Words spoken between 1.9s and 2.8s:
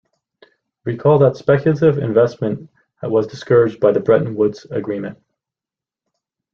investment